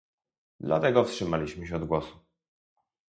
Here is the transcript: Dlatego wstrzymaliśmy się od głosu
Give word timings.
Dlatego 0.59 1.03
wstrzymaliśmy 1.03 1.67
się 1.67 1.75
od 1.75 1.83
głosu 1.85 2.19